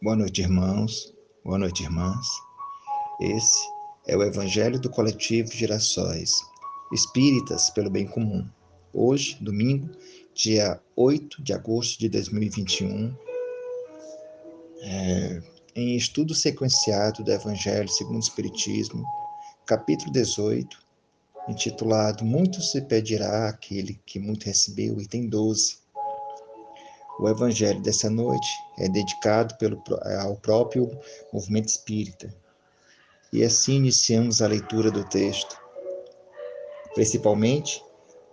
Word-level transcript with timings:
Boa 0.00 0.16
noite, 0.16 0.40
irmãos. 0.40 1.14
Boa 1.44 1.58
noite, 1.58 1.82
irmãs. 1.82 2.26
Esse 3.20 3.68
é 4.06 4.16
o 4.16 4.22
Evangelho 4.22 4.80
do 4.80 4.88
Coletivo 4.88 5.52
Girassóis, 5.52 6.32
Espíritas 6.94 7.68
pelo 7.68 7.90
Bem 7.90 8.06
Comum. 8.06 8.48
Hoje, 8.90 9.36
domingo, 9.38 9.90
dia 10.34 10.80
8 10.96 11.42
de 11.42 11.52
agosto 11.52 11.98
de 11.98 12.08
2021, 12.08 13.14
é, 14.80 15.42
em 15.76 15.94
estudo 15.94 16.34
sequenciado 16.34 17.22
do 17.22 17.30
Evangelho 17.30 17.88
segundo 17.88 18.16
o 18.16 18.20
Espiritismo, 18.20 19.04
capítulo 19.66 20.10
18, 20.10 20.78
intitulado 21.50 22.24
Muito 22.24 22.62
se 22.62 22.80
pedirá 22.80 23.50
àquele 23.50 24.00
que 24.06 24.18
muito 24.18 24.44
recebeu, 24.44 24.98
item 24.98 25.28
12. 25.28 25.86
O 27.18 27.28
evangelho 27.28 27.80
dessa 27.80 28.08
noite 28.08 28.48
é 28.78 28.88
dedicado 28.88 29.56
pelo, 29.56 29.82
ao 30.20 30.36
próprio 30.36 30.88
movimento 31.32 31.68
espírita. 31.68 32.32
E 33.32 33.42
assim 33.42 33.74
iniciamos 33.74 34.40
a 34.40 34.46
leitura 34.46 34.90
do 34.90 35.04
texto, 35.04 35.60
principalmente 36.94 37.82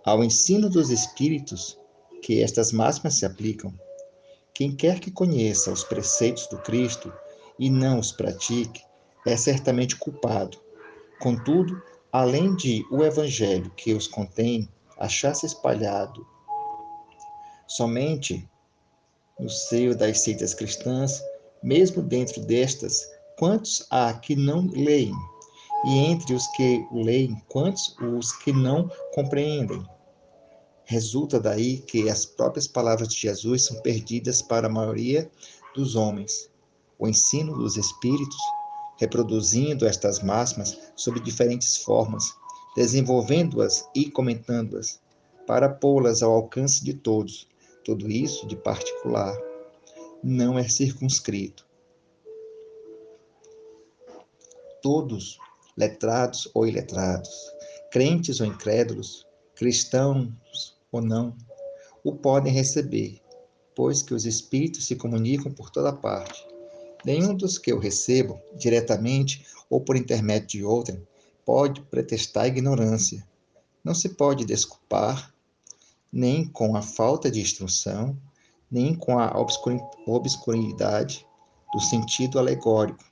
ao 0.04 0.22
ensino 0.22 0.70
dos 0.70 0.90
espíritos 0.90 1.78
que 2.22 2.42
estas 2.42 2.72
máximas 2.72 3.14
se 3.14 3.26
aplicam. 3.26 3.74
Quem 4.54 4.74
quer 4.74 5.00
que 5.00 5.10
conheça 5.10 5.72
os 5.72 5.82
preceitos 5.82 6.46
do 6.46 6.58
Cristo 6.58 7.12
e 7.58 7.68
não 7.68 7.98
os 7.98 8.12
pratique, 8.12 8.82
é 9.26 9.36
certamente 9.36 9.96
culpado. 9.96 10.58
Contudo, 11.20 11.82
além 12.12 12.54
de 12.54 12.86
o 12.90 13.02
evangelho 13.02 13.70
que 13.76 13.92
os 13.92 14.06
contém 14.06 14.68
achar-se 14.96 15.44
espalhado 15.44 16.26
somente 17.66 18.48
no 19.38 19.50
seio 19.50 19.96
das 19.96 20.20
seitas 20.20 20.54
cristãs, 20.54 21.22
mesmo 21.62 22.02
dentro 22.02 22.40
destas, 22.40 23.06
quantos 23.38 23.86
há 23.90 24.12
que 24.14 24.34
não 24.34 24.66
leem? 24.68 25.14
E 25.84 25.98
entre 25.98 26.34
os 26.34 26.46
que 26.48 26.86
leem, 26.90 27.40
quantos 27.48 27.94
os 28.00 28.32
que 28.32 28.52
não 28.52 28.90
compreendem? 29.14 29.84
Resulta 30.84 31.38
daí 31.38 31.78
que 31.78 32.08
as 32.08 32.24
próprias 32.24 32.66
palavras 32.66 33.08
de 33.08 33.16
Jesus 33.16 33.64
são 33.64 33.80
perdidas 33.82 34.40
para 34.40 34.68
a 34.68 34.70
maioria 34.70 35.30
dos 35.74 35.96
homens. 35.96 36.50
O 36.98 37.06
ensino 37.06 37.56
dos 37.56 37.76
Espíritos, 37.76 38.38
reproduzindo 38.98 39.86
estas 39.86 40.22
máximas 40.22 40.78
sob 40.94 41.20
diferentes 41.20 41.76
formas, 41.76 42.32
desenvolvendo-as 42.74 43.86
e 43.94 44.10
comentando-as, 44.10 45.00
para 45.46 45.68
pô-las 45.68 46.22
ao 46.22 46.32
alcance 46.32 46.82
de 46.82 46.94
todos, 46.94 47.46
tudo 47.86 48.10
isso 48.10 48.48
de 48.48 48.56
particular 48.56 49.40
não 50.20 50.58
é 50.58 50.68
circunscrito. 50.68 51.64
Todos, 54.82 55.38
letrados 55.76 56.50
ou 56.52 56.66
iletrados, 56.66 57.30
crentes 57.92 58.40
ou 58.40 58.46
incrédulos, 58.46 59.24
cristãos 59.54 60.76
ou 60.90 61.00
não, 61.00 61.36
o 62.02 62.12
podem 62.12 62.52
receber, 62.52 63.20
pois 63.76 64.02
que 64.02 64.14
os 64.14 64.26
espíritos 64.26 64.84
se 64.84 64.96
comunicam 64.96 65.52
por 65.52 65.70
toda 65.70 65.92
parte. 65.92 66.44
Nenhum 67.04 67.36
dos 67.36 67.56
que 67.56 67.70
eu 67.70 67.78
recebo, 67.78 68.40
diretamente 68.56 69.46
ou 69.70 69.80
por 69.80 69.94
intermédio 69.94 70.48
de 70.48 70.64
outrem, 70.64 71.06
pode 71.44 71.80
pretextar 71.82 72.48
ignorância. 72.48 73.24
Não 73.84 73.94
se 73.94 74.08
pode 74.08 74.44
desculpar 74.44 75.35
nem 76.16 76.48
com 76.48 76.74
a 76.74 76.80
falta 76.80 77.30
de 77.30 77.42
instrução, 77.42 78.16
nem 78.70 78.94
com 78.94 79.18
a 79.18 79.30
obscuridade 80.06 81.26
do 81.74 81.78
sentido 81.78 82.38
alegórico. 82.38 83.04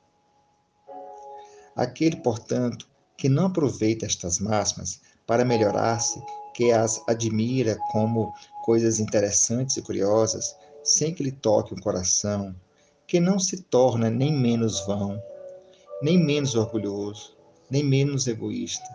Aquele, 1.77 2.17
portanto, 2.17 2.89
que 3.19 3.29
não 3.29 3.45
aproveita 3.45 4.07
estas 4.07 4.39
máximas 4.39 5.03
para 5.27 5.45
melhorar-se, 5.45 6.19
que 6.55 6.73
as 6.73 7.03
admira 7.07 7.77
como 7.93 8.33
coisas 8.64 8.98
interessantes 8.98 9.77
e 9.77 9.83
curiosas, 9.83 10.57
sem 10.83 11.13
que 11.13 11.25
lhe 11.25 11.33
toque 11.33 11.75
o 11.75 11.83
coração, 11.83 12.57
que 13.07 13.20
não 13.20 13.39
se 13.39 13.64
torna 13.64 14.09
nem 14.09 14.33
menos 14.33 14.81
vão, 14.87 15.23
nem 16.01 16.17
menos 16.17 16.55
orgulhoso, 16.55 17.37
nem 17.70 17.85
menos 17.85 18.27
egoísta, 18.27 18.89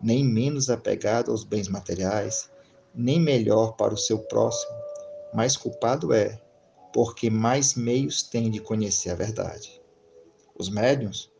nem 0.00 0.24
menos 0.24 0.68
apegado 0.68 1.30
aos 1.30 1.44
bens 1.44 1.68
materiais, 1.68 2.52
nem 2.94 3.20
melhor 3.20 3.72
para 3.72 3.92
o 3.92 3.98
seu 3.98 4.18
próximo, 4.18 4.72
mais 5.32 5.56
culpado 5.56 6.12
é, 6.12 6.40
porque 6.92 7.28
mais 7.28 7.74
meios 7.74 8.22
tem 8.22 8.50
de 8.50 8.60
conhecer 8.60 9.10
a 9.10 9.16
verdade. 9.16 9.80
Os 10.56 10.68
médiuns, 10.68 11.30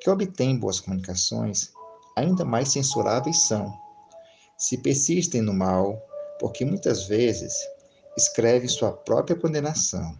que 0.00 0.08
obtêm 0.08 0.56
boas 0.56 0.78
comunicações, 0.78 1.72
ainda 2.16 2.44
mais 2.44 2.68
censuráveis 2.68 3.46
são, 3.46 3.72
se 4.56 4.78
persistem 4.78 5.42
no 5.42 5.52
mal, 5.52 6.00
porque 6.38 6.64
muitas 6.64 7.06
vezes 7.06 7.52
escrevem 8.16 8.68
sua 8.68 8.92
própria 8.92 9.34
condenação, 9.34 10.16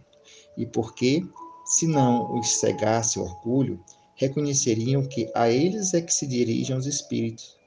e 0.57 0.65
porque, 0.65 1.25
se 1.65 1.87
não 1.87 2.37
os 2.37 2.59
cegasse 2.59 3.19
o 3.19 3.23
orgulho, 3.23 3.83
reconheceriam 4.15 5.03
que 5.07 5.31
a 5.33 5.49
eles 5.49 5.93
é 5.93 6.01
que 6.01 6.13
se 6.13 6.27
dirigem 6.27 6.75
os 6.75 6.85
espíritos, 6.85 7.57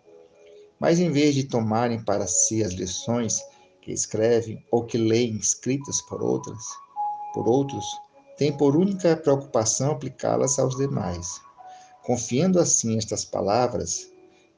mas 0.78 0.98
em 0.98 1.10
vez 1.10 1.34
de 1.34 1.44
tomarem 1.44 2.02
para 2.02 2.26
si 2.26 2.62
as 2.62 2.72
lições 2.72 3.40
que 3.80 3.92
escrevem 3.92 4.64
ou 4.70 4.84
que 4.84 4.98
leem 4.98 5.36
escritas 5.36 6.00
por 6.02 6.22
outras, 6.22 6.62
por 7.32 7.48
outros, 7.48 7.84
têm 8.36 8.52
por 8.52 8.76
única 8.76 9.16
preocupação 9.16 9.92
aplicá-las 9.92 10.58
aos 10.58 10.76
demais. 10.76 11.40
Confiando 12.02 12.60
assim 12.60 12.98
estas 12.98 13.24
palavras, 13.24 14.10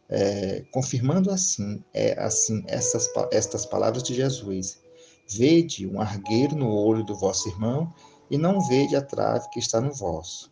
é, 0.08 0.64
confirmando 0.72 1.30
assim, 1.30 1.84
é, 1.92 2.18
assim 2.18 2.64
essas, 2.66 3.08
estas 3.30 3.66
palavras 3.66 4.02
de 4.02 4.14
Jesus. 4.14 4.80
Vede 5.28 5.86
um 5.86 6.00
argueiro 6.00 6.56
no 6.56 6.70
olho 6.70 7.04
do 7.04 7.14
vosso 7.14 7.48
irmão 7.48 7.92
e 8.30 8.38
não 8.38 8.60
vede 8.66 8.96
a 8.96 9.02
trave 9.02 9.48
que 9.50 9.58
está 9.58 9.80
no 9.80 9.92
vosso. 9.92 10.50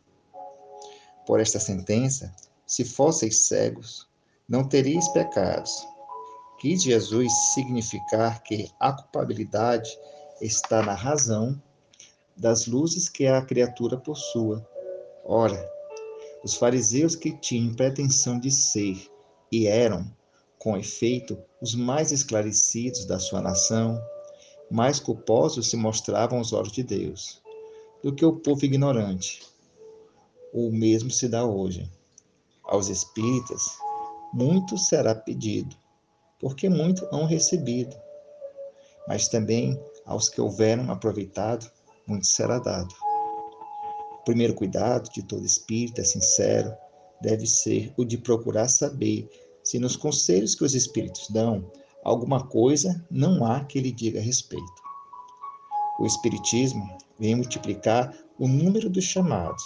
Por 1.27 1.41
esta 1.41 1.59
sentença, 1.59 2.35
se 2.67 2.85
fosseis 2.85 3.47
cegos, 3.47 4.07
não 4.49 4.67
tereis 4.67 5.09
pecados. 5.09 5.87
Quis 6.59 6.83
Jesus 6.83 7.33
significar 7.55 8.43
que 8.43 8.71
a 8.81 8.93
culpabilidade 8.93 9.91
está 10.41 10.83
na 10.83 10.95
razão 10.95 11.61
das 12.37 12.67
luzes 12.67 13.09
que 13.09 13.27
a 13.27 13.43
criatura 13.43 13.97
possua. 13.97 14.67
Ora, 15.25 15.71
os 16.45 16.55
fariseus 16.55 17.17
que 17.17 17.37
tinham 17.37 17.75
pretensão 17.75 18.39
de 18.39 18.51
ser 18.51 19.11
e 19.51 19.67
eram, 19.67 20.11
com 20.59 20.77
efeito, 20.77 21.39
os 21.61 21.75
mais 21.75 22.13
esclarecidos 22.13 23.05
da 23.05 23.19
sua 23.19 23.41
nação, 23.41 24.01
mais 24.71 25.01
culposos 25.01 25.71
se 25.71 25.77
mostravam 25.77 26.39
aos 26.39 26.53
olhos 26.53 26.73
de 26.73 26.83
Deus 26.83 27.41
do 28.03 28.15
que 28.15 28.25
o 28.25 28.37
povo 28.37 28.65
ignorante. 28.65 29.43
O 30.53 30.71
mesmo 30.71 31.11
se 31.11 31.29
dá 31.29 31.45
hoje. 31.45 31.91
Aos 32.65 32.89
espíritas, 32.89 33.79
muito 34.33 34.77
será 34.77 35.15
pedido, 35.15 35.77
porque 36.39 36.69
muito 36.69 37.07
hão 37.13 37.27
recebido. 37.27 37.97
Mas 39.09 39.29
também 39.29 39.81
aos 40.05 40.29
que 40.29 40.41
houveram 40.41 40.91
aproveitado, 40.91 41.71
muito 42.07 42.27
será 42.27 42.59
dado. 42.59 42.95
O 44.21 44.25
primeiro 44.25 44.55
cuidado 44.55 45.09
de 45.11 45.23
todo 45.23 45.45
espírito 45.45 46.01
é 46.01 46.05
sincero 46.05 46.75
deve 47.21 47.47
ser 47.47 47.93
o 47.97 48.05
de 48.05 48.19
procurar 48.19 48.69
saber 48.69 49.29
se 49.63 49.79
nos 49.79 49.97
conselhos 49.97 50.55
que 50.55 50.65
os 50.65 50.75
espíritos 50.75 51.29
dão, 51.31 51.71
alguma 52.05 52.47
coisa 52.47 53.05
não 53.11 53.45
há 53.45 53.65
que 53.65 53.81
lhe 53.81 53.91
diga 53.91 54.21
respeito. 54.21 54.83
O 55.99 56.07
Espiritismo 56.07 56.87
vem 57.19 57.35
multiplicar 57.35 58.17
o 58.39 58.47
número 58.47 58.89
dos 58.89 59.05
chamados. 59.05 59.65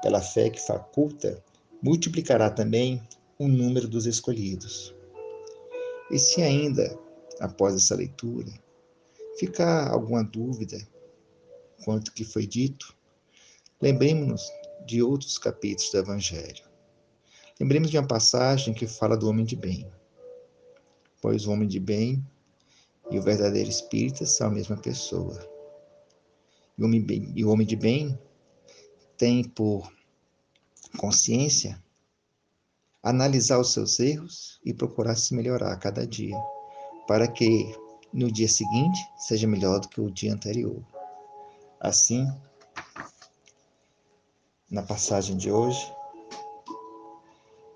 Pela 0.00 0.20
fé 0.20 0.48
que 0.48 0.60
faculta, 0.60 1.42
multiplicará 1.82 2.48
também 2.48 3.02
o 3.38 3.46
número 3.46 3.86
dos 3.86 4.04
escolhidos. 4.06 4.94
E 6.10 6.18
se 6.18 6.42
ainda, 6.42 6.98
após 7.38 7.74
essa 7.74 7.94
leitura, 7.94 8.52
ficar 9.38 9.90
alguma 9.90 10.24
dúvida 10.24 10.78
quanto 11.84 12.12
que 12.12 12.24
foi 12.24 12.46
dito, 12.46 12.96
lembremos-nos 13.80 14.50
de 14.84 15.02
outros 15.02 15.38
capítulos 15.38 15.92
do 15.92 15.98
Evangelho. 15.98 16.64
Lembremos 17.60 17.90
de 17.90 17.98
uma 17.98 18.08
passagem 18.08 18.74
que 18.74 18.86
fala 18.86 19.16
do 19.16 19.28
homem 19.28 19.44
de 19.44 19.54
bem. 19.54 19.88
Pois 21.20 21.46
o 21.46 21.52
homem 21.52 21.68
de 21.68 21.78
bem 21.78 22.24
e 23.10 23.18
o 23.18 23.22
verdadeiro 23.22 23.68
espírita 23.68 24.26
são 24.26 24.48
a 24.48 24.50
mesma 24.50 24.76
pessoa. 24.76 25.38
E 26.76 27.44
o 27.44 27.50
homem, 27.50 27.66
de 27.66 27.76
bem 27.76 28.18
tem 29.16 29.42
por 29.42 29.92
consciência 30.96 31.82
analisar 33.02 33.58
os 33.58 33.72
seus 33.72 33.98
erros 34.00 34.60
e 34.64 34.74
procurar 34.74 35.16
se 35.16 35.34
melhorar 35.34 35.72
a 35.72 35.76
cada 35.76 36.06
dia, 36.06 36.36
para 37.06 37.28
que 37.28 37.74
no 38.12 38.30
dia 38.30 38.48
seguinte 38.48 38.98
seja 39.16 39.46
melhor 39.46 39.80
do 39.80 39.88
que 39.88 40.00
o 40.00 40.10
dia 40.10 40.32
anterior. 40.32 40.82
Assim, 41.80 42.26
na 44.70 44.82
passagem 44.82 45.36
de 45.36 45.50
hoje, 45.50 45.92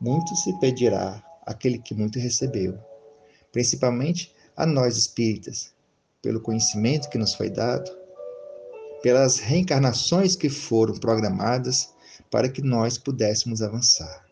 muito 0.01 0.35
se 0.37 0.59
pedirá 0.59 1.23
aquele 1.47 1.79
que 1.79 1.95
muito 1.95 2.19
recebeu, 2.19 2.79
principalmente 3.53 4.35
a 4.57 4.67
nós 4.67 4.97
espíritas, 4.97 5.73
pelo 6.21 6.41
conhecimento 6.41 7.09
que 7.09 7.19
nos 7.19 7.35
foi 7.35 7.49
dado, 7.49 7.91
pelas 9.03 9.39
reencarnações 9.39 10.37
que 10.37 10.49
foram 10.49 10.95
programadas 10.95 11.93
para 12.31 12.49
que 12.49 12.63
nós 12.63 12.97
pudéssemos 12.97 13.61
avançar. 13.63 14.31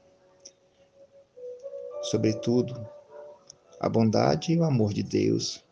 Sobretudo, 2.02 2.88
a 3.78 3.88
bondade 3.88 4.52
e 4.52 4.58
o 4.58 4.64
amor 4.64 4.92
de 4.92 5.02
Deus, 5.02 5.64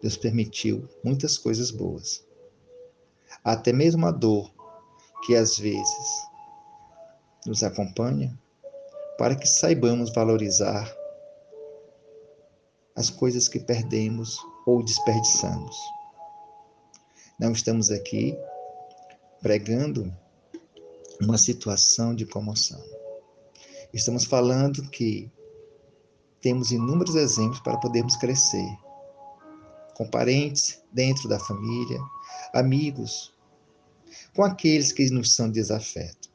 Deus 0.00 0.16
permitiu 0.16 0.88
muitas 1.02 1.38
coisas 1.38 1.70
boas. 1.70 2.24
Até 3.42 3.72
mesmo 3.72 4.06
a 4.06 4.10
dor 4.10 4.52
que 5.24 5.34
às 5.34 5.58
vezes 5.58 6.28
nos 7.46 7.62
acompanha, 7.62 8.38
para 9.18 9.36
que 9.36 9.46
saibamos 9.46 10.12
valorizar 10.12 10.94
as 12.96 13.10
coisas 13.10 13.48
que 13.48 13.58
perdemos 13.58 14.38
ou 14.66 14.82
desperdiçamos. 14.82 15.76
Não 17.38 17.52
estamos 17.52 17.90
aqui 17.90 18.36
pregando 19.42 20.14
uma 21.20 21.36
situação 21.36 22.14
de 22.14 22.24
comoção. 22.24 22.93
Estamos 23.94 24.24
falando 24.24 24.90
que 24.90 25.30
temos 26.40 26.72
inúmeros 26.72 27.14
exemplos 27.14 27.60
para 27.60 27.78
podermos 27.78 28.16
crescer. 28.16 28.76
Com 29.94 30.10
parentes 30.10 30.82
dentro 30.92 31.28
da 31.28 31.38
família, 31.38 32.00
amigos, 32.52 33.32
com 34.34 34.42
aqueles 34.42 34.90
que 34.90 35.08
nos 35.10 35.32
são 35.36 35.48
desafeto. 35.48 36.28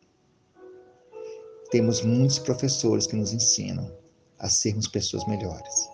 Temos 1.69 2.01
muitos 2.01 2.39
professores 2.39 3.06
que 3.06 3.17
nos 3.17 3.33
ensinam 3.33 3.94
a 4.39 4.47
sermos 4.47 4.88
pessoas 4.88 5.27
melhores. 5.27 5.89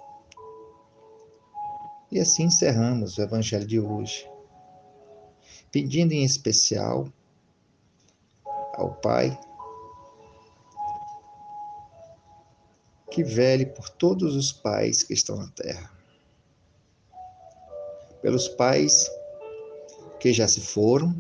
E 2.12 2.20
assim 2.20 2.44
encerramos 2.44 3.18
o 3.18 3.24
Evangelho 3.24 3.66
de 3.66 3.80
hoje, 3.80 4.30
pedindo 5.72 6.14
em 6.14 6.24
especial 6.24 7.12
ao 8.76 8.94
Pai 9.02 9.36
que 13.12 13.24
vele 13.24 13.66
por 13.66 13.90
todos 13.90 14.36
os 14.36 14.52
pais 14.52 15.04
que 15.04 15.14
estão 15.14 15.38
na 15.38 15.48
terra, 15.50 15.92
pelos 18.22 18.48
pais 18.48 19.10
que 20.20 20.34
já 20.34 20.48
se 20.48 20.62
foram, 20.62 21.16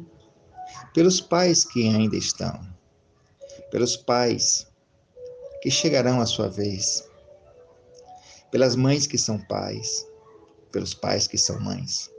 pelos 0.94 1.22
pais 1.22 1.64
que 1.64 1.88
ainda 1.88 2.16
estão, 2.16 2.60
pelos 3.70 3.96
pais 3.96 4.68
que 5.62 5.70
chegarão 5.70 6.22
à 6.22 6.26
sua 6.26 6.50
vez, 6.50 7.08
pelas 8.52 8.76
mães 8.76 9.06
que 9.06 9.18
são 9.18 9.40
pais, 9.40 10.08
pelos 10.72 10.94
pais 10.94 11.28
que 11.28 11.38
são 11.38 11.60
mães. 11.60 12.10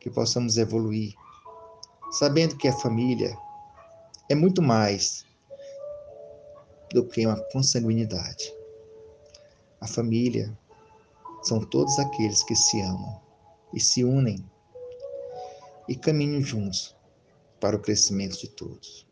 Que 0.00 0.10
possamos 0.10 0.56
evoluir, 0.56 1.14
sabendo 2.12 2.56
que 2.56 2.68
a 2.68 2.72
família 2.72 3.36
é 4.28 4.34
muito 4.34 4.62
mais 4.62 5.24
do 6.92 7.04
que 7.04 7.26
uma 7.26 7.40
consanguinidade. 7.52 8.52
A 9.80 9.86
família 9.86 10.56
são 11.42 11.60
todos 11.60 11.98
aqueles 11.98 12.42
que 12.42 12.54
se 12.54 12.80
amam 12.80 13.20
e 13.72 13.80
se 13.80 14.04
unem 14.04 14.44
e 15.88 15.94
caminham 15.94 16.40
juntos 16.40 16.96
para 17.60 17.76
o 17.76 17.80
crescimento 17.80 18.38
de 18.38 18.48
todos. 18.48 19.06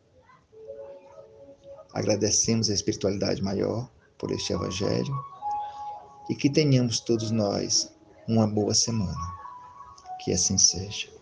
Agradecemos 1.93 2.69
a 2.69 2.73
espiritualidade 2.73 3.41
maior 3.41 3.89
por 4.17 4.31
este 4.31 4.51
Evangelho 4.51 5.15
e 6.29 6.35
que 6.35 6.49
tenhamos 6.49 6.99
todos 6.99 7.31
nós 7.31 7.91
uma 8.27 8.47
boa 8.47 8.73
semana. 8.73 9.35
Que 10.23 10.33
assim 10.33 10.57
seja. 10.57 11.14